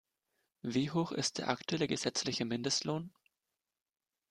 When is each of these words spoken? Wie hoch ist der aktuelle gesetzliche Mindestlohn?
Wie 0.63 0.89
hoch 0.89 1.11
ist 1.11 1.37
der 1.37 1.49
aktuelle 1.49 1.87
gesetzliche 1.87 2.43
Mindestlohn? 2.43 3.13